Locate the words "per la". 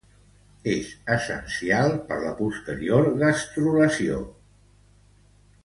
2.07-2.33